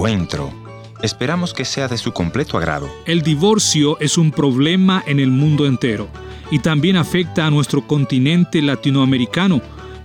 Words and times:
encuentro. 0.00 0.50
Esperamos 1.02 1.52
que 1.52 1.66
sea 1.66 1.86
de 1.86 1.98
su 1.98 2.12
completo 2.12 2.56
agrado. 2.56 2.88
El 3.04 3.20
divorcio 3.20 3.98
es 4.00 4.16
un 4.16 4.30
problema 4.30 5.04
en 5.06 5.20
el 5.20 5.30
mundo 5.30 5.66
entero 5.66 6.08
y 6.50 6.60
también 6.60 6.96
afecta 6.96 7.46
a 7.46 7.50
nuestro 7.50 7.86
continente 7.86 8.62
latinoamericano. 8.62 9.60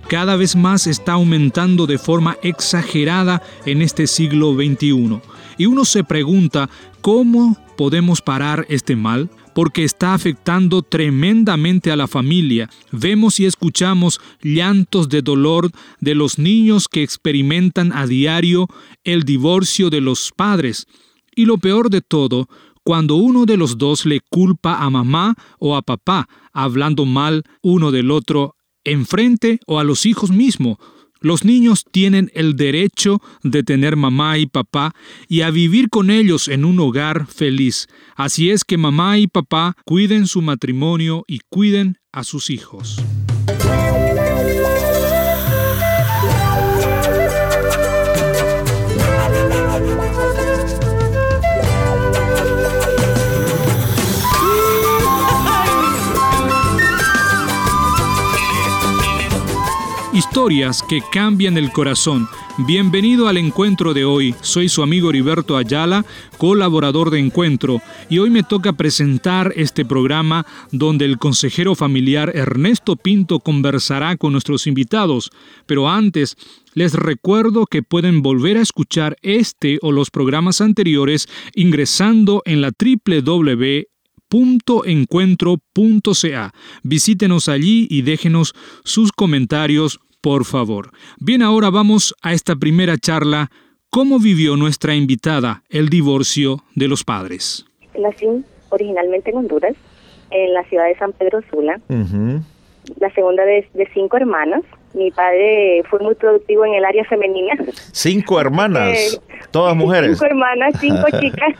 Cada 0.06 0.36
vez 0.36 0.54
más 0.54 0.86
está 0.86 1.12
aumentando 1.12 1.86
de 1.86 1.96
forma 1.96 2.36
exagerada 2.42 3.42
en 3.64 3.80
este 3.80 4.06
siglo 4.06 4.52
XXI. 4.54 5.20
Y 5.56 5.64
uno 5.64 5.86
se 5.86 6.04
pregunta, 6.04 6.68
¿cómo 7.00 7.56
podemos 7.78 8.20
parar 8.20 8.66
este 8.68 8.96
mal? 8.96 9.30
Porque 9.56 9.84
está 9.84 10.12
afectando 10.12 10.82
tremendamente 10.82 11.90
a 11.90 11.96
la 11.96 12.06
familia. 12.06 12.68
Vemos 12.92 13.40
y 13.40 13.46
escuchamos 13.46 14.20
llantos 14.42 15.08
de 15.08 15.22
dolor 15.22 15.70
de 15.98 16.14
los 16.14 16.38
niños 16.38 16.88
que 16.88 17.02
experimentan 17.02 17.90
a 17.90 18.06
diario 18.06 18.68
el 19.02 19.22
divorcio 19.22 19.88
de 19.88 20.02
los 20.02 20.30
padres. 20.36 20.86
Y 21.34 21.46
lo 21.46 21.56
peor 21.56 21.88
de 21.88 22.02
todo, 22.02 22.50
cuando 22.84 23.14
uno 23.14 23.46
de 23.46 23.56
los 23.56 23.78
dos 23.78 24.04
le 24.04 24.20
culpa 24.20 24.84
a 24.84 24.90
mamá 24.90 25.34
o 25.58 25.74
a 25.74 25.80
papá, 25.80 26.28
hablando 26.52 27.06
mal 27.06 27.42
uno 27.62 27.92
del 27.92 28.10
otro, 28.10 28.56
enfrente 28.84 29.60
o 29.66 29.80
a 29.80 29.84
los 29.84 30.04
hijos 30.04 30.30
mismos, 30.30 30.76
los 31.20 31.44
niños 31.44 31.84
tienen 31.90 32.30
el 32.34 32.56
derecho 32.56 33.20
de 33.42 33.62
tener 33.62 33.96
mamá 33.96 34.38
y 34.38 34.46
papá 34.46 34.94
y 35.28 35.40
a 35.42 35.50
vivir 35.50 35.88
con 35.88 36.10
ellos 36.10 36.48
en 36.48 36.64
un 36.64 36.78
hogar 36.80 37.26
feliz. 37.26 37.86
Así 38.14 38.50
es 38.50 38.64
que 38.64 38.76
mamá 38.76 39.18
y 39.18 39.26
papá 39.26 39.74
cuiden 39.84 40.26
su 40.26 40.42
matrimonio 40.42 41.24
y 41.26 41.40
cuiden 41.48 41.98
a 42.12 42.24
sus 42.24 42.50
hijos. 42.50 42.96
Historias 60.16 60.82
que 60.82 61.02
cambian 61.12 61.58
el 61.58 61.70
corazón. 61.72 62.26
Bienvenido 62.66 63.28
al 63.28 63.36
encuentro 63.36 63.92
de 63.92 64.06
hoy. 64.06 64.34
Soy 64.40 64.70
su 64.70 64.82
amigo 64.82 65.10
Heriberto 65.10 65.58
Ayala, 65.58 66.06
colaborador 66.38 67.10
de 67.10 67.18
Encuentro, 67.18 67.82
y 68.08 68.16
hoy 68.16 68.30
me 68.30 68.42
toca 68.42 68.72
presentar 68.72 69.52
este 69.56 69.84
programa 69.84 70.46
donde 70.72 71.04
el 71.04 71.18
consejero 71.18 71.74
familiar 71.74 72.32
Ernesto 72.34 72.96
Pinto 72.96 73.40
conversará 73.40 74.16
con 74.16 74.32
nuestros 74.32 74.66
invitados. 74.66 75.30
Pero 75.66 75.86
antes, 75.86 76.38
les 76.72 76.94
recuerdo 76.94 77.66
que 77.66 77.82
pueden 77.82 78.22
volver 78.22 78.56
a 78.56 78.62
escuchar 78.62 79.18
este 79.20 79.78
o 79.82 79.92
los 79.92 80.10
programas 80.10 80.62
anteriores 80.62 81.28
ingresando 81.54 82.40
en 82.46 82.62
la 82.62 82.70
www 82.70 83.84
encuentro.ca. 84.84 86.52
Visítenos 86.82 87.48
allí 87.48 87.86
y 87.90 88.02
déjenos 88.02 88.54
sus 88.84 89.12
comentarios 89.12 90.00
por 90.20 90.44
favor. 90.44 90.90
Bien, 91.18 91.42
ahora 91.42 91.70
vamos 91.70 92.14
a 92.22 92.32
esta 92.32 92.56
primera 92.56 92.96
charla. 92.96 93.50
¿Cómo 93.90 94.18
vivió 94.18 94.56
nuestra 94.56 94.94
invitada 94.94 95.62
el 95.68 95.88
divorcio 95.88 96.58
de 96.74 96.88
los 96.88 97.04
padres? 97.04 97.64
Nací 97.98 98.26
originalmente 98.70 99.30
en 99.30 99.38
Honduras, 99.38 99.74
en 100.30 100.52
la 100.52 100.64
ciudad 100.64 100.86
de 100.86 100.96
San 100.98 101.12
Pedro 101.12 101.40
Sula. 101.50 101.80
La 103.00 103.10
segunda 103.14 103.44
de, 103.44 103.68
cinco 103.94 104.16
hermanas. 104.16 104.62
Mi 104.94 105.10
padre 105.10 105.82
fue 105.90 105.98
muy 106.00 106.14
productivo 106.14 106.64
en 106.64 106.74
el 106.74 106.84
área 106.84 107.04
femenina. 107.04 107.54
Cinco 107.92 108.40
hermanas, 108.40 109.14
eh, 109.14 109.20
todas 109.50 109.76
mujeres. 109.76 110.18
Cinco 110.18 110.26
hermanas, 110.26 110.74
cinco 110.80 111.04
chicas. 111.20 111.54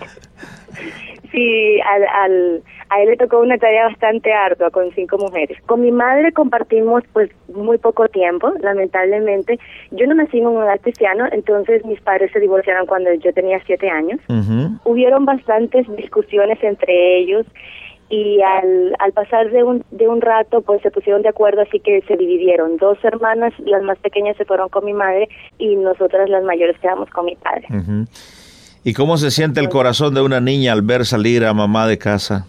Sí, 1.33 1.79
al 1.81 2.63
a 2.89 3.01
él 3.03 3.11
le 3.11 3.17
tocó 3.17 3.41
una 3.41 3.59
tarea 3.59 3.85
bastante 3.85 4.33
ardua 4.33 4.71
con 4.71 4.91
cinco 4.93 5.19
mujeres. 5.19 5.59
Con 5.67 5.83
mi 5.83 5.91
madre 5.91 6.33
compartimos 6.33 7.03
pues 7.13 7.31
muy 7.49 7.79
poco 7.79 8.09
tiempo, 8.09 8.53
lamentablemente. 8.61 9.59
Yo 9.91 10.07
no 10.07 10.15
nací 10.15 10.39
en 10.39 10.47
un 10.47 10.57
hogar 10.57 10.81
cristiano, 10.81 11.27
entonces 11.33 11.85
mis 11.85 12.01
padres 12.01 12.31
se 12.33 12.41
divorciaron 12.41 12.87
cuando 12.87 13.13
yo 13.15 13.33
tenía 13.33 13.61
siete 13.67 13.89
años. 13.89 14.21
Hubieron 14.85 15.25
bastantes 15.25 15.87
discusiones 15.97 16.63
entre 16.63 17.19
ellos 17.19 17.47
y 18.09 18.41
al, 18.41 18.95
al 19.01 19.13
pasar 19.13 19.51
de 19.51 19.65
un, 19.65 19.85
de 19.91 20.07
un 20.07 20.21
rato 20.21 20.61
pues 20.63 20.81
se 20.83 20.93
pusieron 20.93 21.23
de 21.23 21.29
acuerdo 21.29 21.63
así 21.63 21.81
que 21.81 22.03
se 22.03 22.17
dividieron. 22.17 22.77
Dos 22.77 22.99
hermanas, 23.03 23.53
las 23.59 23.83
más 23.83 23.99
pequeñas 23.99 24.37
se 24.37 24.45
fueron 24.45 24.69
con 24.69 24.85
mi 24.85 24.93
madre 24.93 25.29
y 25.59 25.75
nosotras 25.77 26.29
las 26.29 26.45
mayores 26.45 26.79
quedamos 26.79 27.11
con 27.11 27.27
mi 27.27 27.35
padre. 27.37 27.67
¿Y 28.85 28.95
cómo 28.95 29.17
se 29.17 29.33
siente 29.33 29.59
el 29.59 29.69
corazón 29.69 30.15
de 30.15 30.23
una 30.23 30.41
niña 30.41 30.73
al 30.73 30.83
ver 30.83 31.05
salir 31.05 31.45
a 31.45 31.53
mamá 31.53 31.89
de 31.89 31.99
casa? 31.99 32.47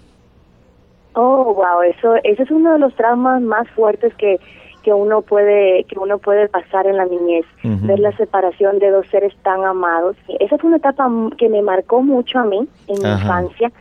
Oh, 1.19 1.55
wow, 1.55 1.81
eso, 1.81 2.15
eso 2.23 2.43
es 2.43 2.51
uno 2.51 2.73
de 2.73 2.77
los 2.77 2.93
traumas 2.93 3.41
más 3.41 3.67
fuertes 3.71 4.13
que, 4.17 4.39
que 4.83 4.93
uno 4.93 5.23
puede 5.23 5.83
que 5.85 5.97
uno 5.97 6.19
puede 6.19 6.47
pasar 6.47 6.85
en 6.85 6.95
la 6.95 7.05
niñez, 7.05 7.43
ver 7.63 7.97
la 7.97 8.15
separación 8.17 8.77
de 8.77 8.91
dos 8.91 9.07
seres 9.07 9.35
tan 9.41 9.65
amados. 9.65 10.15
Esa 10.39 10.59
fue 10.59 10.67
una 10.67 10.77
etapa 10.77 11.09
que 11.39 11.49
me 11.49 11.63
marcó 11.63 12.03
mucho 12.03 12.37
a 12.37 12.43
mí 12.43 12.67
en 12.87 13.01
mi 13.01 13.09
infancia, 13.09 13.71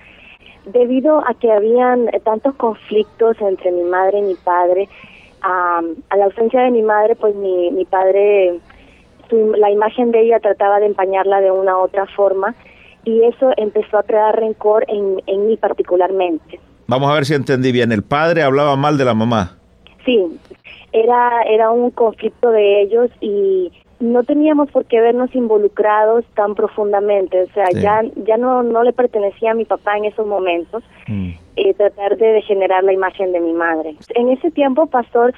debido 0.65 1.19
a 1.29 1.35
que 1.35 1.53
habían 1.53 2.07
tantos 2.25 2.55
conflictos 2.55 3.37
entre 3.43 3.71
mi 3.71 3.83
madre 3.83 4.21
y 4.21 4.23
mi 4.23 4.35
padre. 4.37 4.89
a 5.43 5.83
la 6.17 6.25
ausencia 6.25 6.63
de 6.63 6.71
mi 6.71 6.81
madre, 6.81 7.17
pues 7.17 7.35
mi, 7.35 7.71
mi 7.71 7.85
padre, 7.85 8.61
la 9.59 9.71
imagen 9.71 10.11
de 10.11 10.23
ella 10.23 10.41
trataba 10.41 10.81
de 10.81 10.87
empañarla 10.87 11.43
de 11.43 11.51
una 11.51 11.77
u 11.77 11.81
otra 11.83 12.07
forma 12.07 12.55
y 13.05 13.25
eso 13.25 13.53
empezó 13.59 13.99
a 13.99 14.05
crear 14.05 14.35
rencor 14.35 14.87
en, 14.89 15.23
en 15.27 15.49
mí 15.49 15.59
particularmente. 15.59 16.61
Vamos 16.89 17.11
a 17.11 17.15
ver 17.15 17.25
si 17.25 17.35
entendí 17.35 17.73
bien. 17.73 17.93
El 17.93 18.03
padre 18.03 18.43
hablaba 18.43 18.77
mal 18.77 18.97
de 18.97 19.05
la 19.05 19.15
mamá. 19.15 19.57
Sí, 20.05 20.25
era, 20.93 21.43
era 21.43 21.71
un 21.71 21.91
conflicto 21.91 22.51
de 22.51 22.83
ellos 22.83 23.11
y 23.21 23.73
no 23.99 24.23
teníamos 24.25 24.71
por 24.71 24.85
qué 24.85 25.01
vernos 25.01 25.35
involucrados 25.35 26.25
tan 26.35 26.55
profundamente. 26.55 27.43
O 27.43 27.53
sea, 27.53 27.67
ya, 27.73 28.03
ya 28.27 28.37
no, 28.37 28.63
no 28.63 28.83
le 28.83 28.93
pertenecía 28.93 29.53
a 29.53 29.55
mi 29.55 29.65
papá 29.65 29.97
en 29.97 30.05
esos 30.05 30.27
momentos. 30.27 30.85
Mm. 31.07 31.31
Eh, 31.57 31.75
tratar 31.75 32.17
de 32.19 32.27
degenerar 32.27 32.85
la 32.85 32.93
imagen 32.93 33.33
de 33.33 33.41
mi 33.41 33.53
madre. 33.53 33.97
En 34.15 34.29
ese 34.29 34.51
tiempo, 34.51 34.87
pastor, 34.87 35.33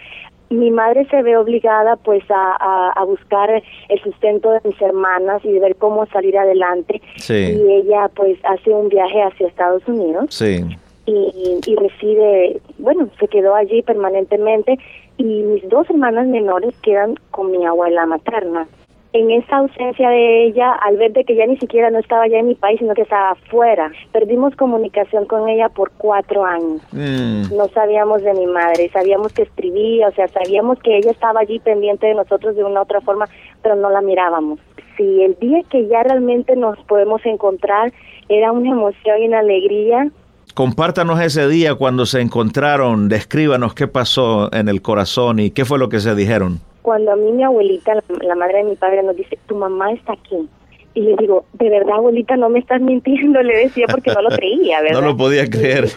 mi 0.51 0.71
madre 0.71 1.07
se 1.11 1.23
ve 1.23 1.37
obligada 1.37 1.97
pues 1.97 2.25
a, 2.31 2.93
a, 2.95 3.05
buscar 3.05 3.51
el 3.51 4.03
sustento 4.03 4.51
de 4.51 4.61
mis 4.65 4.81
hermanas 4.81 5.45
y 5.45 5.53
de 5.53 5.61
ver 5.61 5.77
cómo 5.77 6.07
salir 6.07 6.37
adelante. 6.37 7.01
Sí. 7.17 7.35
Y 7.35 7.73
ella 7.73 8.11
pues 8.15 8.39
hace 8.45 8.71
un 8.71 8.89
viaje 8.89 9.23
hacia 9.23 9.47
Estados 9.47 9.87
Unidos. 9.87 10.27
Sí 10.31 10.65
y, 11.11 11.77
reside, 11.77 12.61
bueno, 12.79 13.09
se 13.19 13.29
quedó 13.29 13.55
allí 13.55 13.83
permanentemente 13.83 14.79
y 15.17 15.25
mis 15.25 15.69
dos 15.69 15.89
hermanas 15.91 16.27
menores 16.27 16.75
quedan 16.83 17.15
con 17.31 17.51
mi 17.51 17.65
abuela 17.65 18.07
materna. 18.07 18.67
En 19.15 19.31
esa 19.31 19.57
ausencia 19.57 20.11
de 20.11 20.45
ella, 20.45 20.73
al 20.73 20.99
ver 20.99 21.13
de 21.13 21.25
que 21.25 21.35
ya 21.35 21.47
ni 21.47 21.57
siquiera 21.57 21.91
no 21.91 21.99
estaba 21.99 22.29
ya 22.29 22.39
en 22.39 22.49
mi 22.49 22.55
país, 22.55 22.79
sino 22.79 22.93
que 22.93 23.03
estaba 23.03 23.31
afuera, 23.31 23.91
perdimos 24.13 24.55
comunicación 24.55 25.25
con 25.25 25.49
ella 25.49 25.71
por 25.71 25.91
cuatro 25.93 26.45
años. 26.45 26.83
Mm. 26.93 27.57
No 27.57 27.69
sabíamos 27.69 28.23
de 28.23 28.35
mi 28.35 28.47
madre, 28.47 28.91
sabíamos 28.91 29.33
que 29.33 29.43
escribía, 29.43 30.09
o 30.09 30.13
sea, 30.13 30.29
sabíamos 30.29 30.79
que 30.81 30.99
ella 30.99 31.11
estaba 31.11 31.41
allí 31.41 31.59
pendiente 31.59 32.07
de 32.07 32.15
nosotros 32.15 32.55
de 32.55 32.65
una 32.65 32.81
u 32.81 32.83
otra 32.83 33.01
forma, 33.01 33.27
pero 33.63 33.77
no 33.77 33.89
la 33.89 34.03
mirábamos. 34.03 34.61
Si 34.99 35.23
el 35.23 35.39
día 35.39 35.63
que 35.71 35.87
ya 35.87 36.03
realmente 36.03 36.55
nos 36.55 36.79
podemos 36.81 37.25
encontrar 37.25 37.93
era 38.29 38.53
una 38.53 38.71
emoción 38.71 39.23
y 39.23 39.29
una 39.29 39.39
alegría, 39.39 40.11
Compártanos 40.59 41.21
ese 41.21 41.47
día 41.47 41.77
cuando 41.77 42.05
se 42.05 42.21
encontraron, 42.21 43.09
descríbanos 43.09 43.75
qué 43.75 43.87
pasó 43.87 44.53
en 44.53 44.69
el 44.69 44.83
corazón 44.83 45.39
y 45.39 45.53
qué 45.53 45.65
fue 45.65 45.79
lo 45.79 45.89
que 45.89 46.01
se 46.01 46.17
dijeron. 46.17 46.59
Cuando 46.83 47.13
a 47.13 47.15
mí 47.15 47.31
mi 47.31 47.45
abuelita, 47.45 47.93
la, 47.95 48.35
madre 48.35 48.59
de 48.59 48.65
mi 48.65 48.75
padre, 48.75 49.05
nos 49.05 49.15
dice, 49.15 49.39
tu 49.47 49.55
mamá 49.55 49.93
está 49.93 50.15
aquí. 50.15 50.49
Y 50.95 51.03
le 51.03 51.15
digo, 51.15 51.45
de 51.53 51.71
verdad, 51.71 51.99
abuelita, 51.99 52.37
no 52.37 52.49
me 52.49 52.59
estás 52.59 52.81
mintiendo, 52.81 53.41
le 53.45 53.57
decía, 53.57 53.87
porque 53.89 54.13
no 54.13 54.21
lo 54.21 54.31
creía, 54.31 54.83
¿verdad? 54.83 55.01
no 55.01 55.07
lo 55.07 55.17
podía 55.17 55.49
creer. 55.49 55.91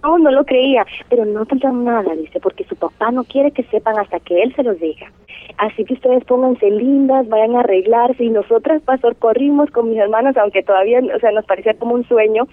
No, 0.00 0.18
no 0.18 0.30
lo 0.30 0.44
creía, 0.44 0.86
pero 1.10 1.24
no 1.24 1.44
falta 1.44 1.72
nada, 1.72 2.14
dice, 2.14 2.38
porque 2.38 2.62
su 2.62 2.76
papá 2.76 3.10
no 3.10 3.24
quiere 3.24 3.50
que 3.50 3.64
sepan 3.64 3.98
hasta 3.98 4.20
que 4.20 4.40
él 4.40 4.54
se 4.54 4.62
los 4.62 4.78
diga. 4.78 5.10
Así 5.58 5.84
que 5.84 5.94
ustedes 5.94 6.22
pónganse 6.24 6.70
lindas, 6.70 7.28
vayan 7.28 7.56
a 7.56 7.60
arreglarse, 7.60 8.22
y 8.22 8.30
nosotras, 8.30 8.82
pastor, 8.82 9.16
corrimos 9.16 9.68
con 9.72 9.90
mis 9.90 9.98
hermanas, 9.98 10.36
aunque 10.36 10.62
todavía, 10.62 11.00
o 11.00 11.18
sea, 11.18 11.32
nos 11.32 11.44
parecía 11.44 11.74
como 11.74 11.94
un 11.94 12.06
sueño, 12.06 12.46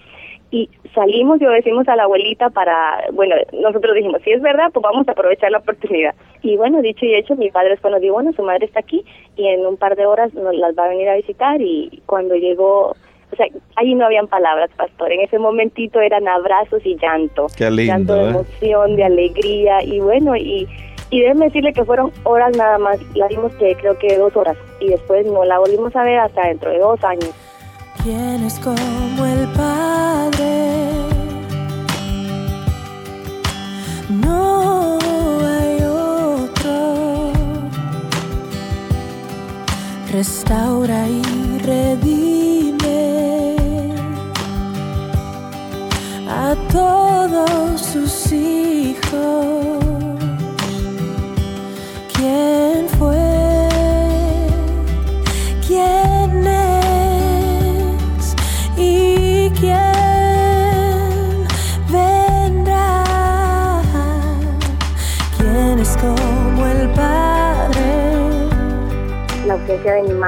y 0.54 0.70
salimos 0.94 1.40
y 1.40 1.46
obedecimos 1.46 1.88
a 1.88 1.96
la 1.96 2.04
abuelita 2.04 2.48
para, 2.48 3.06
bueno, 3.12 3.34
nosotros 3.60 3.92
dijimos, 3.92 4.22
si 4.22 4.30
es 4.30 4.40
verdad, 4.40 4.70
pues 4.72 4.84
vamos 4.84 5.08
a 5.08 5.10
aprovechar 5.10 5.50
la 5.50 5.58
oportunidad. 5.58 6.14
Y 6.42 6.56
bueno, 6.56 6.80
dicho 6.80 7.04
y 7.04 7.16
hecho, 7.16 7.34
mi 7.34 7.50
padre 7.50 7.70
después 7.70 7.90
nos 7.90 8.00
dijo, 8.00 8.14
bueno, 8.14 8.32
su 8.34 8.42
madre 8.44 8.66
está 8.66 8.78
aquí 8.78 9.04
y 9.34 9.48
en 9.48 9.66
un 9.66 9.76
par 9.76 9.96
de 9.96 10.06
horas 10.06 10.32
nos 10.32 10.54
las 10.54 10.78
va 10.78 10.84
a 10.84 10.88
venir 10.90 11.08
a 11.08 11.16
visitar 11.16 11.60
y 11.60 12.00
cuando 12.06 12.36
llegó, 12.36 12.90
o 13.32 13.36
sea, 13.36 13.46
ahí 13.74 13.96
no 13.96 14.06
habían 14.06 14.28
palabras, 14.28 14.70
pastor, 14.76 15.10
en 15.10 15.22
ese 15.22 15.40
momentito 15.40 16.00
eran 16.00 16.28
abrazos 16.28 16.86
y 16.86 16.96
llanto. 16.98 17.48
Qué 17.58 17.68
lindo, 17.68 17.92
llanto 17.92 18.14
de 18.14 18.22
¿eh? 18.22 18.28
emoción, 18.28 18.94
de 18.94 19.04
alegría 19.04 19.82
y 19.82 19.98
bueno, 19.98 20.36
y 20.36 20.68
y 21.10 21.20
déjenme 21.20 21.46
decirle 21.46 21.72
que 21.72 21.84
fueron 21.84 22.12
horas 22.24 22.56
nada 22.56 22.78
más, 22.78 22.98
la 23.14 23.28
vimos 23.28 23.52
que 23.54 23.76
creo 23.76 23.98
que 23.98 24.16
dos 24.16 24.34
horas 24.36 24.56
y 24.80 24.88
después 24.88 25.26
no 25.26 25.44
la 25.44 25.58
volvimos 25.58 25.94
a 25.94 26.02
ver 26.02 26.18
hasta 26.18 26.48
dentro 26.48 26.70
de 26.70 26.78
dos 26.78 27.02
años. 27.04 27.32
¿Quién 28.02 28.44
es 28.44 28.58
como 28.58 29.24
el 29.24 29.48
Padre? 29.52 30.84
No 34.10 34.98
hay 35.40 35.82
otro. 35.82 37.32
Restaura 40.12 41.08
y 41.08 41.22
redime 41.58 42.34
a 46.28 46.54
todos 46.70 47.80
sus 47.80 48.32
hijos. 48.32 49.73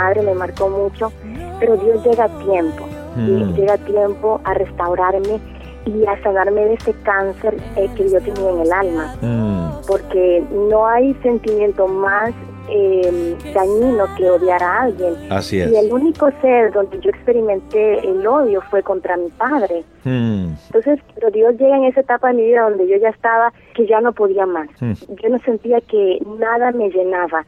Madre 0.06 0.23
me 0.23 0.35
marcó 0.35 0.69
mucho, 0.69 1.12
pero 1.58 1.76
Dios 1.76 2.05
llega 2.05 2.25
a 2.25 2.38
tiempo. 2.38 2.87
Mm. 3.17 3.55
Llega 3.55 3.75
a 3.75 3.79
tiempo 3.79 4.41
a 4.44 4.55
restaurarme 4.55 5.41
y 5.87 6.05
a 6.06 6.20
sanarme 6.23 6.61
de 6.67 6.75
ese 6.75 6.93
cáncer 7.03 7.56
eh, 7.76 7.88
que 7.97 8.08
yo 8.08 8.20
tenía 8.20 8.50
en 8.50 8.61
el 8.61 8.73
alma. 8.73 9.14
Mm, 9.20 9.87
Porque 9.87 10.44
no 10.53 10.87
hay 10.87 11.14
sentimiento 11.23 11.87
más 11.88 12.32
eh, 12.69 13.37
dañino 13.55 14.05
que 14.17 14.29
odiar 14.29 14.61
a 14.62 14.82
alguien. 14.82 15.14
así 15.31 15.61
es. 15.61 15.70
Y 15.70 15.76
el 15.76 15.93
único 15.93 16.29
ser 16.41 16.73
donde 16.73 16.99
yo 17.00 17.11
experimenté 17.11 18.00
el 18.00 18.26
odio 18.26 18.61
fue 18.70 18.82
contra 18.82 19.17
mi 19.17 19.29
padre. 19.31 19.85
Mm, 20.05 20.49
Entonces, 20.67 20.99
pero 21.14 21.31
Dios 21.31 21.55
llega 21.58 21.76
en 21.76 21.85
esa 21.85 22.00
etapa 22.00 22.29
de 22.29 22.35
mi 22.35 22.43
vida 22.43 22.62
donde 22.69 22.87
yo 22.88 22.97
ya 22.97 23.08
estaba, 23.11 23.53
que 23.75 23.87
ya 23.87 24.00
no 24.00 24.12
podía 24.12 24.47
más. 24.47 24.69
Mm. 24.81 24.93
Yo 25.23 25.29
no 25.31 25.38
sentía 25.41 25.81
que 25.81 26.19
nada 26.38 26.73
me 26.73 26.91
llenaba. 26.91 27.44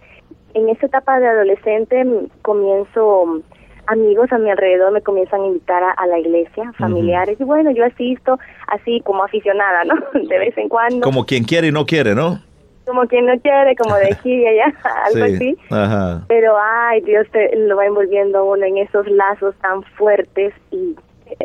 En 0.55 0.69
esa 0.69 0.87
etapa 0.87 1.21
de 1.21 1.29
adolescente 1.29 2.05
mm, 2.05 2.29
comienzo, 2.43 3.27
mm, 3.27 3.41
amigos 3.87 4.33
a 4.33 4.39
mi 4.39 4.51
alrededor 4.51 4.93
me 4.93 5.03
comienzan 5.03 5.43
a 5.43 5.47
invitar 5.47 5.83
a, 5.83 5.91
a 5.91 6.07
la 6.07 6.19
iglesia, 6.19 6.73
familiares, 6.79 7.41
y 7.41 7.45
bueno, 7.45 7.71
yo 7.71 7.85
asisto 7.85 8.39
así 8.67 9.01
como 9.05 9.25
aficionada, 9.25 9.85
¿no? 9.85 9.95
De 10.29 10.39
vez 10.39 10.57
en 10.59 10.69
cuando, 10.69 11.01
como, 11.01 11.19
como 11.19 11.27
quien 11.27 11.45
quiere 11.45 11.69
y 11.69 11.73
no 11.73 11.87
quiere, 11.87 12.15
¿no? 12.15 12.41
quien 13.09 13.27
no 13.27 13.39
quiere, 13.41 13.77
como 13.77 13.95
de 13.97 14.13
aquí 14.13 14.33
y 14.33 14.47
allá, 14.47 14.75
algo 15.07 15.27
sí. 15.27 15.35
así. 15.35 15.59
Ajá. 15.71 16.25
Pero 16.29 16.57
ay, 16.59 17.01
Dios 17.03 17.27
te 17.31 17.55
lo 17.57 17.77
va 17.77 17.87
envolviendo 17.87 18.45
uno 18.45 18.65
en 18.65 18.79
esos 18.79 19.07
lazos 19.09 19.55
tan 19.61 19.83
fuertes 19.83 20.55
y 20.71 20.97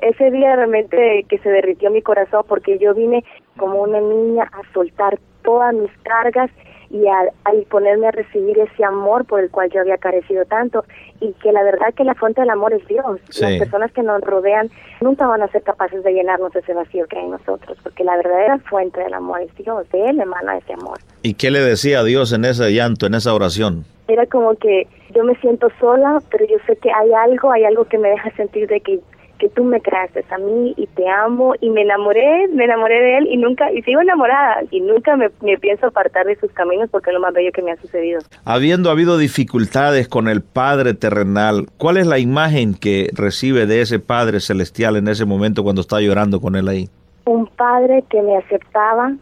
ese 0.01 0.31
día 0.31 0.55
realmente 0.55 1.25
que 1.27 1.37
se 1.39 1.49
derritió 1.49 1.91
mi 1.91 2.01
corazón 2.01 2.43
porque 2.47 2.77
yo 2.79 2.93
vine 2.93 3.23
como 3.57 3.81
una 3.81 3.99
niña 3.99 4.43
a 4.43 4.73
soltar 4.73 5.19
todas 5.43 5.73
mis 5.73 5.91
cargas 6.03 6.49
y 6.93 7.05
a, 7.07 7.23
a 7.43 7.55
y 7.55 7.65
ponerme 7.65 8.07
a 8.07 8.11
recibir 8.11 8.57
ese 8.59 8.85
amor 8.85 9.25
por 9.25 9.41
el 9.41 9.49
cual 9.49 9.69
yo 9.69 9.81
había 9.81 9.97
carecido 9.97 10.45
tanto 10.45 10.85
y 11.19 11.33
que 11.33 11.51
la 11.51 11.63
verdad 11.63 11.93
que 11.93 12.05
la 12.05 12.15
fuente 12.15 12.39
del 12.39 12.51
amor 12.51 12.71
es 12.71 12.87
Dios. 12.87 13.19
Sí. 13.29 13.41
Las 13.41 13.59
personas 13.59 13.91
que 13.91 14.03
nos 14.03 14.21
rodean 14.21 14.69
nunca 15.01 15.27
van 15.27 15.41
a 15.41 15.47
ser 15.49 15.63
capaces 15.63 16.03
de 16.03 16.13
llenarnos 16.13 16.55
ese 16.55 16.73
vacío 16.73 17.05
que 17.07 17.17
hay 17.17 17.25
en 17.25 17.31
nosotros 17.31 17.77
porque 17.83 18.05
la 18.05 18.15
verdadera 18.15 18.59
fuente 18.59 19.01
del 19.01 19.13
amor 19.13 19.41
es 19.41 19.53
Dios, 19.55 19.89
de 19.91 20.09
Él 20.09 20.21
emana 20.21 20.57
ese 20.57 20.73
amor. 20.73 20.99
¿Y 21.23 21.33
qué 21.33 21.51
le 21.51 21.59
decía 21.59 21.99
a 21.99 22.03
Dios 22.03 22.31
en 22.31 22.45
ese 22.45 22.71
llanto, 22.71 23.07
en 23.07 23.15
esa 23.15 23.33
oración? 23.33 23.85
era 24.07 24.25
como 24.27 24.55
que 24.55 24.87
yo 25.13 25.23
me 25.23 25.35
siento 25.35 25.69
sola, 25.79 26.21
pero 26.31 26.45
yo 26.45 26.57
sé 26.67 26.75
que 26.77 26.91
hay 26.91 27.11
algo, 27.13 27.51
hay 27.51 27.63
algo 27.65 27.85
que 27.85 27.97
me 27.97 28.09
deja 28.09 28.31
sentir 28.35 28.67
de 28.67 28.81
que, 28.81 28.99
que 29.39 29.49
tú 29.49 29.63
me 29.63 29.81
creaste 29.81 30.23
a 30.29 30.37
mí 30.37 30.73
y 30.77 30.87
te 30.87 31.07
amo 31.09 31.53
y 31.59 31.69
me 31.69 31.81
enamoré, 31.81 32.47
me 32.49 32.65
enamoré 32.65 33.01
de 33.01 33.17
él 33.17 33.27
y 33.29 33.37
nunca, 33.37 33.71
y 33.71 33.81
sigo 33.81 34.01
enamorada 34.01 34.63
y 34.71 34.79
nunca 34.79 35.15
me, 35.17 35.29
me 35.41 35.57
pienso 35.57 35.87
apartar 35.87 36.25
de 36.25 36.35
sus 36.37 36.51
caminos 36.51 36.89
porque 36.89 37.09
es 37.09 37.13
lo 37.13 37.19
más 37.19 37.33
bello 37.33 37.51
que 37.51 37.61
me 37.61 37.71
ha 37.71 37.77
sucedido. 37.77 38.21
Habiendo 38.45 38.89
habido 38.89 39.17
dificultades 39.17 40.07
con 40.07 40.27
el 40.27 40.41
Padre 40.41 40.93
terrenal, 40.93 41.67
¿cuál 41.77 41.97
es 41.97 42.07
la 42.07 42.19
imagen 42.19 42.73
que 42.75 43.09
recibe 43.13 43.65
de 43.65 43.81
ese 43.81 43.99
Padre 43.99 44.39
celestial 44.39 44.95
en 44.97 45.07
ese 45.07 45.25
momento 45.25 45.63
cuando 45.63 45.81
está 45.81 45.99
llorando 45.99 46.39
con 46.39 46.55
él 46.55 46.67
ahí? 46.67 46.89
Un 47.25 47.47
padre 47.47 48.03
que 48.09 48.21
me 48.21 48.37
aceptaba 48.37 49.13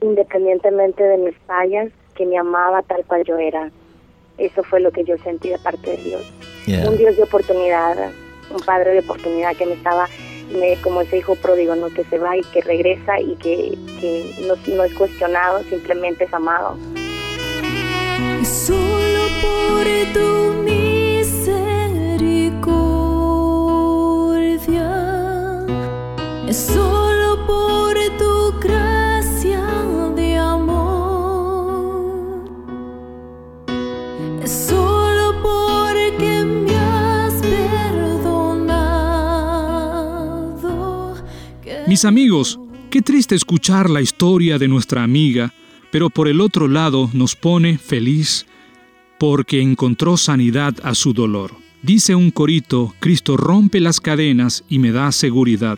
independientemente 0.00 1.02
de 1.02 1.18
mis 1.18 1.36
fallas, 1.46 1.90
que 2.14 2.26
me 2.26 2.38
amaba 2.38 2.82
tal 2.82 3.04
cual 3.06 3.24
yo 3.24 3.36
era. 3.38 3.70
Eso 4.36 4.62
fue 4.62 4.80
lo 4.80 4.92
que 4.92 5.04
yo 5.04 5.16
sentí 5.18 5.48
de 5.48 5.58
parte 5.58 5.90
de 5.90 5.96
Dios. 5.96 6.32
Yeah. 6.66 6.88
un 6.88 6.96
Dios 6.96 7.16
de 7.16 7.22
oportunidad, 7.22 7.96
un 8.50 8.60
padre 8.60 8.92
de 8.92 9.00
oportunidad 9.00 9.56
que 9.56 9.66
me 9.66 9.74
estaba, 9.74 10.08
como 10.82 11.02
ese 11.02 11.18
hijo 11.18 11.34
pródigo, 11.36 11.76
¿no? 11.76 11.88
que 11.90 12.04
se 12.04 12.18
va 12.18 12.36
y 12.36 12.42
que 12.42 12.62
regresa 12.62 13.20
y 13.20 13.34
que, 13.36 13.76
que 14.00 14.34
no, 14.46 14.54
no 14.74 14.84
es 14.84 14.94
cuestionado, 14.94 15.62
simplemente 15.64 16.24
es 16.24 16.32
amado. 16.32 16.76
Mis 41.98 42.04
amigos, 42.04 42.60
qué 42.90 43.02
triste 43.02 43.34
escuchar 43.34 43.90
la 43.90 44.00
historia 44.00 44.56
de 44.56 44.68
nuestra 44.68 45.02
amiga, 45.02 45.52
pero 45.90 46.10
por 46.10 46.28
el 46.28 46.40
otro 46.40 46.68
lado 46.68 47.10
nos 47.12 47.34
pone 47.34 47.76
feliz 47.76 48.46
porque 49.18 49.60
encontró 49.60 50.16
sanidad 50.16 50.76
a 50.84 50.94
su 50.94 51.12
dolor. 51.12 51.56
Dice 51.82 52.14
un 52.14 52.30
corito, 52.30 52.94
Cristo 53.00 53.36
rompe 53.36 53.80
las 53.80 53.98
cadenas 53.98 54.62
y 54.68 54.78
me 54.78 54.92
da 54.92 55.10
seguridad. 55.10 55.76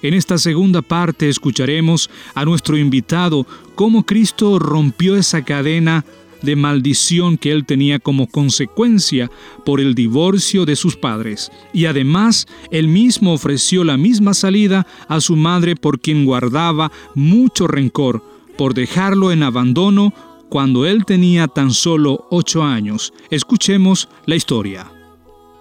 En 0.00 0.14
esta 0.14 0.38
segunda 0.38 0.80
parte 0.80 1.28
escucharemos 1.28 2.08
a 2.34 2.46
nuestro 2.46 2.78
invitado 2.78 3.46
cómo 3.74 4.06
Cristo 4.06 4.58
rompió 4.58 5.16
esa 5.16 5.44
cadena 5.44 6.02
de 6.42 6.56
maldición 6.56 7.36
que 7.36 7.52
él 7.52 7.64
tenía 7.64 7.98
como 7.98 8.26
consecuencia 8.26 9.30
por 9.64 9.80
el 9.80 9.94
divorcio 9.94 10.64
de 10.64 10.76
sus 10.76 10.96
padres. 10.96 11.50
Y 11.72 11.86
además, 11.86 12.46
él 12.70 12.88
mismo 12.88 13.32
ofreció 13.32 13.84
la 13.84 13.96
misma 13.96 14.34
salida 14.34 14.86
a 15.08 15.20
su 15.20 15.36
madre 15.36 15.76
por 15.76 16.00
quien 16.00 16.24
guardaba 16.24 16.92
mucho 17.14 17.66
rencor, 17.66 18.22
por 18.56 18.74
dejarlo 18.74 19.32
en 19.32 19.42
abandono 19.42 20.12
cuando 20.48 20.86
él 20.86 21.04
tenía 21.04 21.46
tan 21.48 21.72
solo 21.72 22.26
ocho 22.30 22.62
años. 22.62 23.12
Escuchemos 23.30 24.08
la 24.26 24.36
historia. 24.36 24.90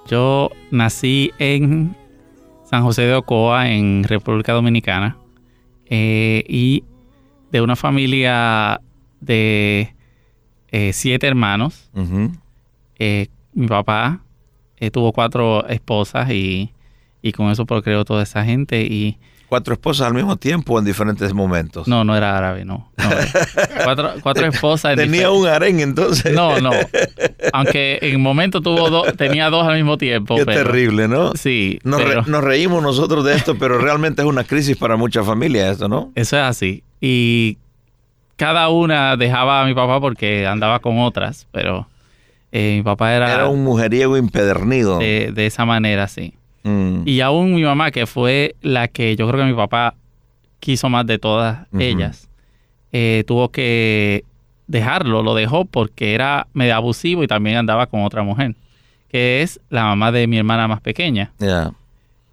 Yo 0.09 0.49
nací 0.71 1.31
en 1.37 1.95
San 2.69 2.83
José 2.83 3.03
de 3.03 3.15
Ocoa, 3.15 3.69
en 3.69 4.03
República 4.03 4.53
Dominicana, 4.53 5.17
eh, 5.85 6.43
y 6.47 6.83
de 7.51 7.61
una 7.61 7.75
familia 7.75 8.81
de 9.19 9.95
eh, 10.71 10.91
siete 10.93 11.27
hermanos. 11.27 11.89
Eh, 12.99 13.27
mi 13.53 13.67
papá 13.67 14.21
eh, 14.77 14.91
tuvo 14.91 15.11
cuatro 15.13 15.67
esposas 15.67 16.29
y, 16.31 16.71
y 17.21 17.31
con 17.31 17.49
eso 17.51 17.65
procreó 17.65 18.05
toda 18.05 18.23
esa 18.23 18.43
gente. 18.43 18.81
Y 18.81 19.17
Cuatro 19.49 19.73
esposas 19.75 20.07
al 20.07 20.13
mismo 20.13 20.35
tiempo 20.35 20.77
en 20.77 20.83
diferentes 20.83 21.33
momentos. 21.33 21.87
no, 21.87 22.03
no 22.03 22.17
era 22.17 22.37
árabe, 22.37 22.65
no. 22.65 22.91
no. 22.97 23.09
cuatro, 23.85 24.11
cuatro 24.21 24.45
esposas. 24.45 24.91
en 24.91 24.97
Tenía 24.97 25.31
un 25.31 25.47
harén 25.47 25.79
entonces. 25.79 26.33
No, 26.33 26.59
no. 26.59 26.71
Aunque 27.53 27.97
en 28.01 28.17
un 28.17 28.21
momento 28.23 28.59
tuvo 28.61 28.89
dos, 28.89 29.15
tenía 29.15 29.49
dos 29.49 29.65
al 29.65 29.75
mismo 29.77 29.97
tiempo. 29.97 30.35
Qué 30.35 30.45
pero- 30.45 30.63
terrible, 30.65 31.07
¿no? 31.07 31.33
Sí, 31.35 31.79
Nos, 31.85 32.03
re- 32.03 32.23
nos 32.27 32.43
reímos 32.43 32.83
nosotros 32.83 33.23
de 33.23 33.35
esto, 33.35 33.57
pero 33.57 33.77
realmente 33.77 34.21
es 34.21 34.27
una 34.27 34.43
crisis 34.43 34.75
para 34.75 34.97
muchas 34.97 35.25
familias 35.25 35.71
esto, 35.73 35.87
¿no? 35.87 36.11
Eso 36.15 36.35
es 36.35 36.43
así. 36.43 36.83
Y 36.99 37.57
cada 38.37 38.69
una 38.69 39.17
dejaba 39.17 39.61
a 39.61 39.65
mi 39.65 39.73
papá 39.73 39.99
porque 39.99 40.47
andaba 40.47 40.79
con 40.79 40.99
otras, 40.99 41.47
pero 41.51 41.87
eh, 42.51 42.75
mi 42.77 42.83
papá 42.83 43.13
era, 43.13 43.33
Era 43.33 43.47
un 43.47 43.63
mujeriego 43.63 44.15
impedernido. 44.17 44.99
de, 44.99 45.31
de 45.33 45.45
esa 45.45 45.65
manera, 45.65 46.07
sí. 46.07 46.33
Mm. 46.63 47.01
Y 47.05 47.19
aún 47.21 47.53
mi 47.55 47.63
mamá, 47.63 47.91
que 47.91 48.05
fue 48.07 48.55
la 48.61 48.87
que 48.87 49.15
yo 49.15 49.27
creo 49.27 49.41
que 49.43 49.49
mi 49.51 49.55
papá 49.57 49.95
quiso 50.59 50.87
más 50.89 51.05
de 51.05 51.19
todas 51.19 51.67
ellas, 51.77 52.29
eh, 52.91 53.23
tuvo 53.27 53.49
que 53.49 54.23
dejarlo, 54.67 55.21
lo 55.23 55.33
dejó 55.35 55.65
porque 55.65 56.13
era 56.13 56.47
medio 56.53 56.75
abusivo 56.75 57.23
y 57.23 57.27
también 57.27 57.57
andaba 57.57 57.87
con 57.87 58.03
otra 58.03 58.23
mujer, 58.23 58.55
que 59.09 59.41
es 59.41 59.59
la 59.69 59.83
mamá 59.83 60.11
de 60.11 60.27
mi 60.27 60.37
hermana 60.37 60.67
más 60.67 60.81
pequeña. 60.81 61.31
Ya. 61.39 61.71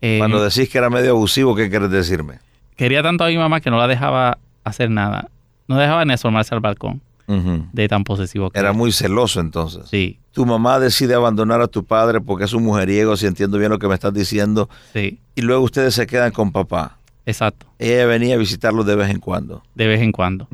Eh, 0.00 0.16
Cuando 0.18 0.42
decís 0.42 0.68
que 0.68 0.78
era 0.78 0.90
medio 0.90 1.10
abusivo, 1.12 1.54
¿qué 1.54 1.70
quieres 1.70 1.90
decirme? 1.90 2.38
quería 2.76 3.02
tanto 3.04 3.22
a 3.22 3.28
mi 3.28 3.36
mamá 3.38 3.60
que 3.60 3.70
no 3.70 3.78
la 3.78 3.86
dejaba 3.86 4.36
hacer 4.64 4.90
nada. 4.90 5.28
No 5.68 5.76
dejaba 5.76 6.04
ni 6.04 6.12
asomarse 6.12 6.54
al 6.54 6.60
balcón. 6.60 7.00
De 7.26 7.88
tan 7.88 8.04
posesivo 8.04 8.50
que 8.50 8.58
Era 8.58 8.68
era. 8.68 8.76
muy 8.76 8.92
celoso 8.92 9.40
entonces. 9.40 9.84
Sí, 9.88 10.18
Tu 10.32 10.44
mamá 10.44 10.78
decide 10.78 11.14
abandonar 11.14 11.62
a 11.62 11.68
tu 11.68 11.82
padre 11.82 12.20
porque 12.20 12.44
es 12.44 12.52
un 12.52 12.64
mujeriego, 12.64 13.16
si 13.16 13.24
entiendo 13.26 13.56
bien 13.56 13.70
lo 13.70 13.78
que 13.78 13.88
me 13.88 13.94
estás 13.94 14.12
diciendo, 14.12 14.68
sí, 14.92 15.18
y 15.34 15.40
luego 15.40 15.62
ustedes 15.64 15.94
se 15.94 16.06
quedan 16.06 16.32
con 16.32 16.52
papá. 16.52 16.98
exacto, 17.24 17.64
Ella 17.78 18.04
venía 18.04 18.34
a 18.34 18.36
visitarlo 18.38 18.84
de 18.84 18.94
vez 18.96 19.08
en 19.08 19.20
cuando. 19.20 19.62
de 19.74 19.86
vez 19.86 20.02
en 20.02 20.12
cuando. 20.12 20.48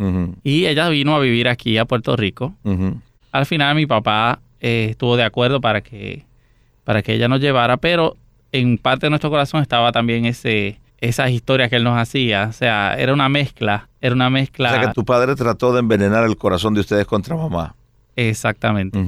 Y 0.44 0.66
ella 0.66 0.88
vino 0.90 1.16
a 1.16 1.18
vivir 1.18 1.48
aquí 1.48 1.76
a 1.76 1.86
Puerto 1.86 2.14
Rico. 2.14 2.54
Al 3.32 3.46
final 3.46 3.74
mi 3.74 3.86
papá 3.86 4.38
eh, 4.60 4.88
estuvo 4.90 5.16
de 5.16 5.24
acuerdo 5.24 5.60
para 5.60 5.80
que, 5.80 6.24
para 6.84 7.02
que 7.02 7.14
ella 7.14 7.26
nos 7.26 7.40
llevara, 7.40 7.78
pero 7.78 8.16
en 8.52 8.78
parte 8.78 9.06
de 9.06 9.10
nuestro 9.10 9.28
corazón 9.30 9.60
estaba 9.60 9.90
también 9.90 10.24
ese, 10.24 10.78
esas 11.00 11.30
historias 11.32 11.68
que 11.68 11.76
él 11.76 11.84
nos 11.84 11.98
hacía. 11.98 12.46
O 12.48 12.52
sea, 12.52 12.94
era 12.96 13.12
una 13.12 13.28
mezcla, 13.28 13.88
era 14.00 14.14
una 14.14 14.28
O 14.28 14.30
mezcla. 14.30 14.70
sea 14.70 14.80
que 14.88 14.92
tu 14.94 15.04
padre 15.04 15.34
trató 15.34 15.72
de 15.72 15.80
envenenar 15.80 16.24
el 16.24 16.36
corazón 16.36 16.74
de 16.74 16.80
ustedes 16.80 17.06
contra 17.06 17.36
mamá. 17.36 17.74
Exactamente. 18.16 18.98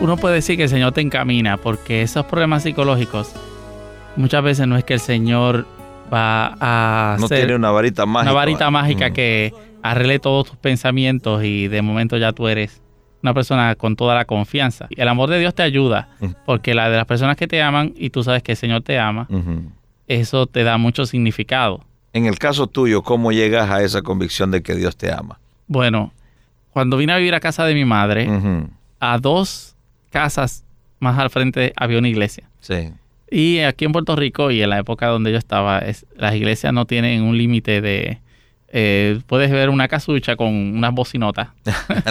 Uno 0.00 0.16
puede 0.16 0.36
decir 0.36 0.56
que 0.56 0.64
el 0.64 0.68
Señor 0.68 0.92
te 0.92 1.00
encamina 1.00 1.56
porque 1.56 2.02
esos 2.02 2.24
problemas 2.26 2.62
psicológicos 2.62 3.32
muchas 4.16 4.42
veces 4.42 4.66
no 4.68 4.76
es 4.76 4.84
que 4.84 4.94
el 4.94 5.00
Señor 5.00 5.66
va 6.12 6.54
a 6.60 7.16
No 7.18 7.28
tiene 7.28 7.54
una 7.56 7.70
varita 7.70 8.04
mágica. 8.06 8.30
una 8.30 8.36
varita 8.38 8.70
mágica 8.70 9.10
que 9.10 9.52
arregle 9.82 10.18
todos 10.18 10.48
tus 10.48 10.56
pensamientos 10.56 11.42
y 11.44 11.68
de 11.68 11.82
momento 11.82 12.16
ya 12.18 12.32
tú 12.32 12.46
eres 12.48 12.82
una 13.22 13.34
persona 13.34 13.74
con 13.74 13.96
toda 13.96 14.14
la 14.14 14.24
confianza. 14.24 14.86
El 14.90 15.08
amor 15.08 15.28
de 15.30 15.38
Dios 15.40 15.54
te 15.54 15.62
ayuda 15.62 16.08
porque 16.44 16.74
la 16.74 16.88
de 16.90 16.96
las 16.96 17.06
personas 17.06 17.36
que 17.36 17.46
te 17.46 17.60
aman 17.62 17.92
y 17.96 18.10
tú 18.10 18.22
sabes 18.22 18.42
que 18.42 18.52
el 18.52 18.58
Señor 18.58 18.82
te 18.82 18.98
ama, 18.98 19.26
eso 20.06 20.46
te 20.46 20.62
da 20.62 20.78
mucho 20.78 21.06
significado. 21.06 21.84
En 22.12 22.26
el 22.26 22.38
caso 22.38 22.66
tuyo, 22.66 23.02
¿cómo 23.02 23.32
llegas 23.32 23.68
a 23.70 23.82
esa 23.82 24.02
convicción 24.02 24.50
de 24.50 24.62
que 24.62 24.74
Dios 24.74 24.96
te 24.96 25.12
ama? 25.12 25.38
Bueno, 25.66 26.12
cuando 26.70 26.96
vine 26.96 27.12
a 27.12 27.16
vivir 27.16 27.34
a 27.34 27.40
casa 27.40 27.64
de 27.64 27.74
mi 27.74 27.84
madre, 27.84 28.28
a 29.00 29.18
dos 29.18 29.74
casas 30.10 30.64
más 31.00 31.18
al 31.18 31.30
frente 31.30 31.72
había 31.76 31.98
una 31.98 32.08
iglesia. 32.08 32.48
Sí. 32.60 32.90
Y 33.30 33.58
aquí 33.58 33.84
en 33.84 33.92
Puerto 33.92 34.14
Rico 34.16 34.50
y 34.52 34.62
en 34.62 34.70
la 34.70 34.78
época 34.78 35.08
donde 35.08 35.32
yo 35.32 35.38
estaba, 35.38 35.80
es- 35.80 36.06
las 36.16 36.34
iglesias 36.36 36.72
no 36.72 36.86
tienen 36.86 37.22
un 37.22 37.36
límite 37.36 37.80
de... 37.80 38.20
eh, 38.68 39.20
puedes 39.26 39.50
ver 39.50 39.68
una 39.68 39.88
casucha 39.88 40.36
con 40.36 40.48
unas 40.54 40.92
bocinotas. 40.94 41.48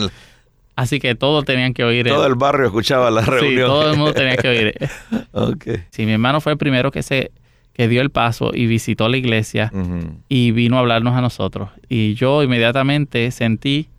Así 0.75 0.99
que 0.99 1.15
todos 1.15 1.45
tenían 1.45 1.73
que 1.73 1.83
oír. 1.83 2.07
Todo 2.07 2.27
el 2.27 2.35
barrio 2.35 2.65
escuchaba 2.65 3.09
la 3.09 3.23
Sí, 3.23 3.31
reunión. 3.31 3.67
todo 3.67 3.89
el 3.91 3.97
mundo 3.97 4.13
tenía 4.13 4.35
que 4.37 4.47
oír. 4.47 4.75
Ok. 5.31 5.67
Sí, 5.89 6.05
mi 6.05 6.13
hermano 6.13 6.39
fue 6.41 6.53
el 6.53 6.57
primero 6.57 6.91
que 6.91 7.03
se 7.03 7.31
que 7.73 7.89
dio 7.89 8.01
el 8.01 8.09
paso 8.09 8.51
y 8.53 8.67
visitó 8.67 9.09
la 9.09 9.17
iglesia 9.17 9.69
y 10.29 10.51
vino 10.51 10.77
a 10.77 10.79
hablarnos 10.79 11.13
a 11.13 11.19
nosotros. 11.19 11.69
Y 11.89 12.13
yo 12.13 12.41
inmediatamente 12.41 13.29
sentí 13.31 13.89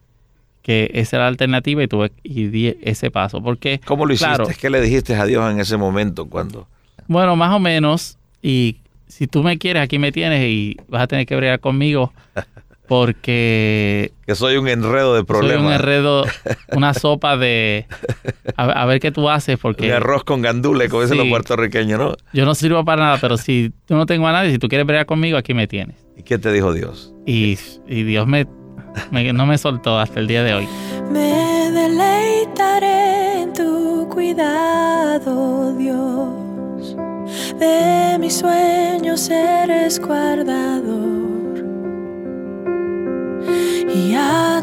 que 0.62 0.90
esa 0.94 1.16
era 1.16 1.24
la 1.24 1.28
alternativa 1.28 1.82
y 1.82 1.86
tuve 1.86 2.10
y 2.22 2.46
di 2.46 2.74
ese 2.80 3.10
paso. 3.10 3.42
Porque, 3.42 3.78
¿Cómo 3.84 4.06
lo 4.06 4.14
hiciste? 4.14 4.34
Claro. 4.34 4.48
¿Qué 4.58 4.70
le 4.70 4.80
dijiste 4.80 5.14
a 5.14 5.26
Dios 5.26 5.50
en 5.52 5.60
ese 5.60 5.76
momento 5.76 6.24
cuando? 6.26 6.66
bueno, 7.06 7.36
más 7.36 7.54
o 7.54 7.58
menos, 7.60 8.16
y 8.42 8.78
si 9.08 9.26
tú 9.26 9.42
me 9.42 9.58
quieres, 9.58 9.82
aquí 9.82 9.98
me 9.98 10.10
tienes 10.10 10.42
y 10.48 10.76
vas 10.88 11.02
a 11.02 11.06
tener 11.06 11.26
que 11.26 11.36
bregar 11.36 11.60
conmigo 11.60 12.12
porque 12.88 14.12
Que 14.26 14.34
soy 14.34 14.56
un 14.56 14.68
enredo 14.68 15.12
de 15.14 15.20
soy 15.20 15.26
problemas. 15.26 15.66
un 15.66 15.72
enredo, 15.72 16.24
una 16.72 16.94
sopa 16.94 17.36
de... 17.36 17.86
A, 18.56 18.64
a 18.64 18.86
ver 18.86 19.00
qué 19.00 19.10
tú 19.12 19.28
haces 19.28 19.58
porque 19.58 19.92
arroz 19.92 20.24
con 20.24 20.42
gandule, 20.42 20.88
como 20.88 21.02
dicen 21.02 21.16
Sí. 21.16 21.22
los 21.22 21.28
puertorriqueños, 21.30 21.98
¿no? 21.98 22.16
yo 22.32 22.44
no 22.44 22.54
sirvo 22.54 22.84
para 22.84 23.02
nada, 23.04 23.18
pero 23.20 23.36
si 23.36 23.72
tú 23.86 23.94
no 23.94 24.06
tengo 24.06 24.26
a 24.28 24.32
nadie, 24.32 24.50
si 24.52 24.58
tú 24.58 24.68
quieres 24.68 24.86
bregar 24.86 25.06
conmigo, 25.06 25.36
aquí 25.38 25.52
me 25.54 25.66
tienes. 25.66 25.96
¿Y 26.16 26.22
qué 26.22 26.38
te 26.38 26.50
dijo 26.52 26.72
Dios? 26.72 27.12
Y, 27.26 27.58
y 27.86 28.02
Dios 28.04 28.26
me, 28.26 28.46
me- 29.10 29.32
no 29.32 29.46
me 29.46 29.58
soltó 29.58 29.98
hasta 29.98 30.20
el 30.20 30.26
día 30.26 30.42
de 30.42 30.54
hoy. 30.54 30.68
Me 31.12 31.70
deleitaré 31.70 33.42
en 33.42 33.52
tu 33.52 34.08
cuidado, 34.12 35.76
Dios. 35.76 36.96
De 37.58 38.16
mis 38.18 38.36
sueños 38.38 39.28
eres 39.30 39.98
guardador. 40.00 41.25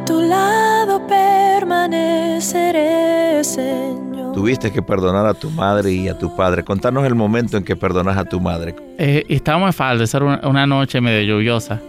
A 0.04 0.06
tu 0.06 0.22
lado 0.22 1.08
permaneceré, 1.08 3.42
Señor. 3.42 4.34
Tuviste 4.34 4.70
que 4.70 4.82
perdonar 4.82 5.26
a 5.26 5.34
tu 5.34 5.50
madre 5.50 5.94
y 5.94 6.10
a 6.10 6.18
tu 6.18 6.36
padre. 6.36 6.62
Contanos 6.64 7.06
el 7.06 7.16
momento 7.16 7.56
en 7.56 7.64
que 7.64 7.78
perdonas 7.78 8.18
a 8.18 8.26
tu 8.26 8.42
madre. 8.42 8.76
Eh, 8.98 9.24
estábamos 9.30 9.68
en 9.68 9.74
falda, 9.74 10.04
esa 10.04 10.18
era 10.18 10.26
una, 10.26 10.42
una 10.46 10.68
noche 10.68 11.00
medio 11.00 11.36
lluviosa. 11.36 11.82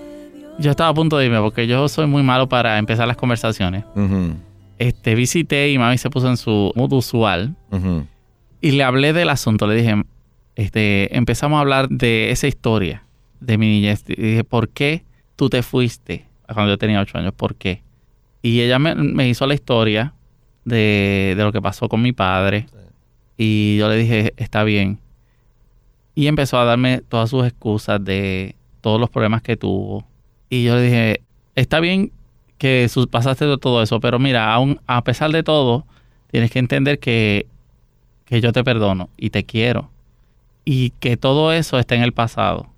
Yo 0.61 0.71
estaba 0.71 0.91
a 0.91 0.95
punto 0.95 1.19
de 1.19 1.27
irme 1.27 1.41
porque 1.41 1.67
yo 1.67 1.89
soy 1.89 2.07
muy 2.07 2.23
malo 2.23 2.49
para 2.49 2.79
empezar 2.79 3.09
las 3.09 3.17
conversaciones. 3.17 3.85
Este, 4.79 5.17
visité 5.17 5.71
y 5.71 5.79
mami 5.79 5.99
se 5.99 6.09
puso 6.09 6.29
en 6.29 6.37
su 6.37 6.71
mood 6.77 6.93
usual 6.93 7.57
y 8.61 8.71
le 8.71 8.85
hablé 8.85 9.13
del 9.13 9.29
asunto. 9.29 9.67
Le 9.67 9.75
dije, 9.75 10.01
este, 10.55 11.17
empezamos 11.17 11.57
a 11.57 11.61
hablar 11.63 11.89
de 11.89 12.31
esa 12.31 12.47
historia 12.47 13.03
de 13.41 13.59
mi 13.59 13.67
niñez. 13.67 14.05
Y 14.07 14.23
dije, 14.23 14.45
¿por 14.45 14.69
qué 14.69 15.03
tú 15.35 15.51
te 15.51 15.65
fuiste 15.65 16.29
cuando 16.47 16.71
yo 16.71 16.79
tenía 16.79 17.01
ocho 17.01 17.19
años? 17.19 17.33
¿Por 17.33 17.57
qué? 17.57 17.83
Y 18.45 18.61
ella 18.61 18.79
me, 18.79 18.95
me 18.95 19.27
hizo 19.27 19.47
la 19.47 19.55
historia 19.55 20.13
de, 20.67 21.33
de 21.35 21.43
lo 21.43 21.51
que 21.51 21.63
pasó 21.63 21.89
con 21.89 22.03
mi 22.03 22.13
padre. 22.13 22.67
Y 23.39 23.79
yo 23.79 23.89
le 23.89 23.97
dije, 23.97 24.35
está 24.37 24.65
bien. 24.65 24.99
Y 26.15 26.27
empezó 26.27 26.59
a 26.59 26.65
darme 26.65 27.01
todas 27.09 27.31
sus 27.31 27.47
excusas 27.47 28.05
de 28.05 28.55
todos 28.83 29.01
los 29.01 29.09
problemas 29.09 29.41
que 29.41 29.57
tuvo. 29.57 30.07
Y 30.51 30.63
yo 30.63 30.77
le 30.77 30.83
dije, 30.83 31.23
está 31.55 31.81
bien 31.81 32.13
que 32.59 32.87
pasaste 33.11 33.47
de 33.47 33.57
todo 33.57 33.83
eso, 33.83 33.99
pero 33.99 34.19
mira, 34.19 34.53
aún 34.53 34.79
a 34.87 35.03
pesar 35.05 35.33
de 35.33 35.43
todo, 35.43 35.87
tienes 36.31 36.51
que 36.51 36.59
entender 36.59 36.99
que, 36.99 37.47
que 38.27 38.43
yo 38.43 38.53
te 38.53 38.63
perdono 38.63 39.09
y 39.17 39.31
te 39.31 39.45
quiero. 39.45 39.89
Y 40.67 40.91
que 41.01 41.17
todo 41.17 41.51
eso 41.51 41.79
está 41.79 41.95
en 41.95 42.03
el 42.03 42.13
pasado. 42.13 42.74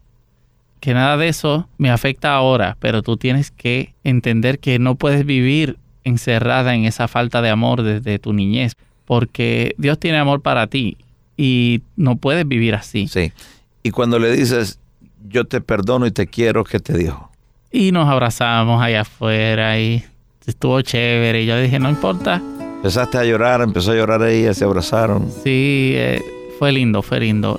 Que 0.86 0.94
nada 0.94 1.16
de 1.16 1.26
eso 1.26 1.68
me 1.78 1.90
afecta 1.90 2.32
ahora, 2.32 2.76
pero 2.78 3.02
tú 3.02 3.16
tienes 3.16 3.50
que 3.50 3.92
entender 4.04 4.60
que 4.60 4.78
no 4.78 4.94
puedes 4.94 5.26
vivir 5.26 5.78
encerrada 6.04 6.76
en 6.76 6.84
esa 6.84 7.08
falta 7.08 7.42
de 7.42 7.50
amor 7.50 7.82
desde 7.82 8.20
tu 8.20 8.32
niñez, 8.32 8.74
porque 9.04 9.74
Dios 9.78 9.98
tiene 9.98 10.18
amor 10.18 10.42
para 10.42 10.68
ti 10.68 10.96
y 11.36 11.82
no 11.96 12.14
puedes 12.14 12.46
vivir 12.46 12.76
así. 12.76 13.08
Sí. 13.08 13.32
Y 13.82 13.90
cuando 13.90 14.20
le 14.20 14.30
dices, 14.30 14.78
yo 15.28 15.44
te 15.44 15.60
perdono 15.60 16.06
y 16.06 16.12
te 16.12 16.28
quiero, 16.28 16.62
¿qué 16.62 16.78
te 16.78 16.96
dijo? 16.96 17.32
Y 17.72 17.90
nos 17.90 18.08
abrazamos 18.08 18.80
allá 18.80 19.00
afuera 19.00 19.80
y 19.80 20.04
estuvo 20.46 20.80
chévere. 20.82 21.42
Y 21.42 21.46
yo 21.46 21.58
dije, 21.58 21.80
no 21.80 21.90
importa. 21.90 22.40
Empezaste 22.76 23.18
a 23.18 23.24
llorar, 23.24 23.60
empezó 23.60 23.90
a 23.90 23.96
llorar 23.96 24.22
ella, 24.22 24.54
se 24.54 24.64
abrazaron. 24.64 25.32
Sí, 25.42 25.94
eh, 25.96 26.22
fue 26.60 26.70
lindo, 26.70 27.02
fue 27.02 27.18
lindo. 27.18 27.58